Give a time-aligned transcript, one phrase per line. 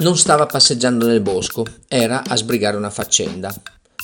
[0.00, 3.52] Non stava passeggiando nel bosco, era a sbrigare una faccenda.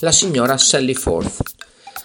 [0.00, 1.40] La signora Sally Forth.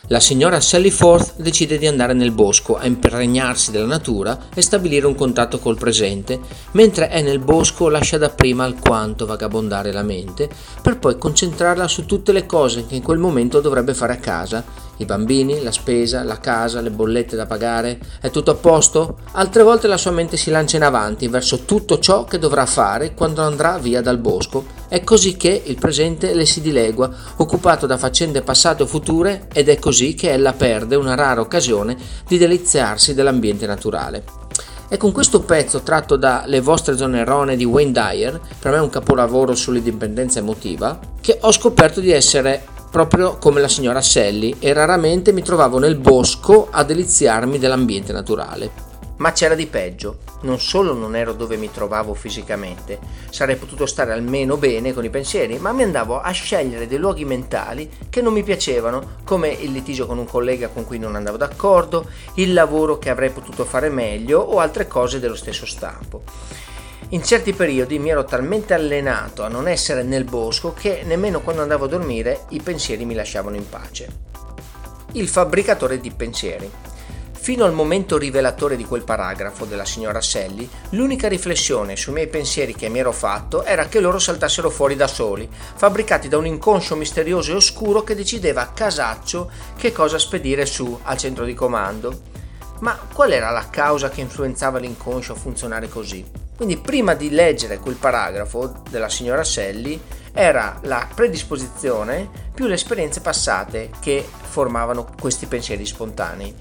[0.10, 5.08] La signora Sally Forth decide di andare nel bosco a impregnarsi della natura e stabilire
[5.08, 6.40] un contatto col presente,
[6.74, 10.48] mentre è nel bosco lascia dapprima alquanto vagabondare la mente,
[10.84, 14.64] per poi concentrarla su tutte le cose che in quel momento dovrebbe fare a casa
[15.00, 19.20] i bambini, la spesa, la casa, le bollette da pagare, è tutto a posto?
[19.32, 23.14] Altre volte la sua mente si lancia in avanti verso tutto ciò che dovrà fare
[23.14, 24.66] quando andrà via dal bosco.
[24.90, 29.70] È così che il presente le si dilegua, occupato da faccende passate o future, ed
[29.70, 31.98] è così che ella perde una rara occasione
[32.28, 34.24] di deliziarsi dell'ambiente naturale.
[34.90, 38.80] È con questo pezzo tratto da Le vostre zone erronee di Wayne Dyer, per me
[38.80, 44.74] un capolavoro sull'indipendenza emotiva, che ho scoperto di essere proprio come la signora Sally e
[44.74, 48.88] raramente mi trovavo nel bosco a deliziarmi dell'ambiente naturale.
[49.18, 54.14] Ma c'era di peggio, non solo non ero dove mi trovavo fisicamente, sarei potuto stare
[54.14, 58.32] almeno bene con i pensieri, ma mi andavo a scegliere dei luoghi mentali che non
[58.32, 62.98] mi piacevano, come il litigio con un collega con cui non andavo d'accordo, il lavoro
[62.98, 66.24] che avrei potuto fare meglio o altre cose dello stesso stampo.
[67.12, 71.64] In certi periodi mi ero talmente allenato a non essere nel bosco che nemmeno quando
[71.64, 74.08] andavo a dormire i pensieri mi lasciavano in pace.
[75.14, 76.70] Il fabbricatore di pensieri.
[77.32, 82.76] Fino al momento rivelatore di quel paragrafo della signora Selli, l'unica riflessione sui miei pensieri
[82.76, 86.96] che mi ero fatto era che loro saltassero fuori da soli, fabbricati da un inconscio
[86.96, 92.22] misterioso e oscuro che decideva a casaccio che cosa spedire su al centro di comando.
[92.82, 96.39] Ma qual era la causa che influenzava l'inconscio a funzionare così?
[96.60, 99.98] Quindi prima di leggere quel paragrafo della signora Selli
[100.34, 106.54] era la predisposizione più le esperienze passate che formavano questi pensieri spontanei.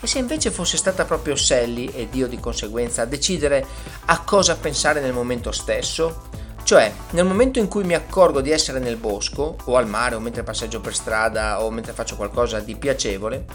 [0.00, 3.66] E se invece fosse stata proprio Sally ed io di conseguenza a decidere
[4.06, 6.30] a cosa pensare nel momento stesso?
[6.68, 10.20] Cioè, nel momento in cui mi accorgo di essere nel bosco, o al mare, o
[10.20, 13.46] mentre passeggio per strada, o mentre faccio qualcosa di piacevole,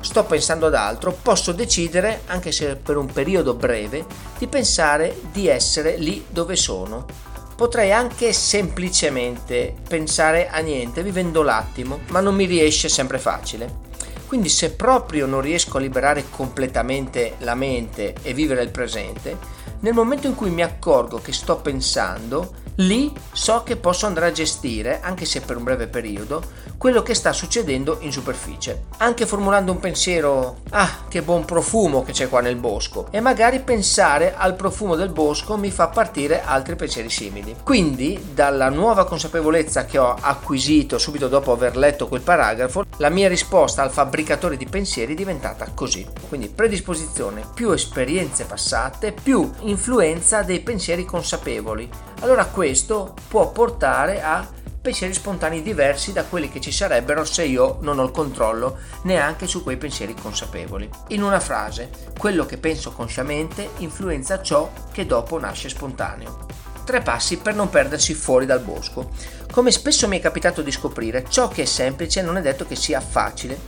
[0.00, 4.04] sto pensando ad altro, posso decidere, anche se per un periodo breve,
[4.36, 7.06] di pensare di essere lì dove sono.
[7.54, 13.84] Potrei anche semplicemente pensare a niente vivendo l'attimo, ma non mi riesce sempre facile.
[14.26, 19.38] Quindi se proprio non riesco a liberare completamente la mente e vivere il presente,
[19.80, 24.32] nel momento in cui mi accorgo che sto pensando, lì so che posso andare a
[24.32, 26.42] gestire, anche se per un breve periodo,
[26.76, 28.84] quello che sta succedendo in superficie.
[28.98, 33.60] Anche formulando un pensiero, ah, che buon profumo che c'è qua nel bosco, e magari
[33.60, 37.56] pensare al profumo del bosco mi fa partire altri pensieri simili.
[37.62, 43.28] Quindi, dalla nuova consapevolezza che ho acquisito subito dopo aver letto quel paragrafo, la mia
[43.28, 46.06] risposta al fabbricatore di pensieri è diventata così.
[46.28, 51.88] Quindi predisposizione, più esperienze passate, più influenza dei pensieri consapevoli.
[52.20, 54.48] Allora questo può portare a
[54.80, 59.46] pensieri spontanei diversi da quelli che ci sarebbero se io non ho il controllo neanche
[59.46, 60.88] su quei pensieri consapevoli.
[61.08, 66.46] In una frase, quello che penso consciamente influenza ciò che dopo nasce spontaneo.
[66.84, 69.10] Tre passi per non perdersi fuori dal bosco.
[69.50, 72.76] Come spesso mi è capitato di scoprire, ciò che è semplice non è detto che
[72.76, 73.58] sia facile.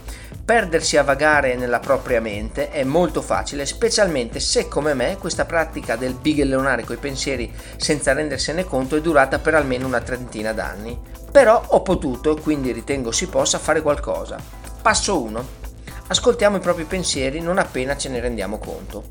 [0.49, 5.95] Perdersi a vagare nella propria mente è molto facile, specialmente se come me questa pratica
[5.95, 10.99] del bighellonare coi pensieri senza rendersene conto è durata per almeno una trentina d'anni.
[11.31, 14.39] Però ho potuto, e quindi ritengo si possa, fare qualcosa.
[14.81, 15.47] Passo 1.
[16.07, 19.05] Ascoltiamo i propri pensieri non appena ce ne rendiamo conto.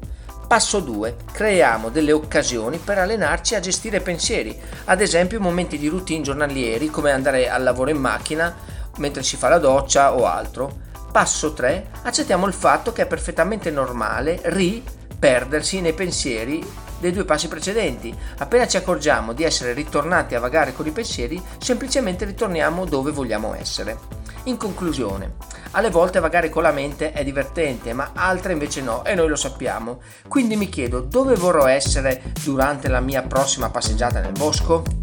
[0.47, 1.17] Passo 2.
[1.31, 7.11] Creiamo delle occasioni per allenarci a gestire pensieri, ad esempio momenti di routine giornalieri come
[7.11, 8.55] andare al lavoro in macchina
[8.97, 10.85] mentre si fa la doccia o altro.
[11.11, 11.89] Passo 3.
[12.03, 16.65] Accettiamo il fatto che è perfettamente normale riperdersi nei pensieri
[16.99, 18.15] dei due passi precedenti.
[18.37, 23.55] Appena ci accorgiamo di essere ritornati a vagare con i pensieri, semplicemente ritorniamo dove vogliamo
[23.55, 23.97] essere.
[24.43, 25.33] In conclusione,
[25.71, 29.35] alle volte vagare con la mente è divertente, ma altre invece no e noi lo
[29.35, 29.99] sappiamo.
[30.27, 34.96] Quindi mi chiedo dove vorrò essere durante la mia prossima passeggiata nel bosco?